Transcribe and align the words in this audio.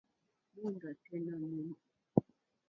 Mòóndá 0.53 0.89
tɛ́ 1.03 1.17
nà 1.25 1.33
mòóndá. 1.41 1.75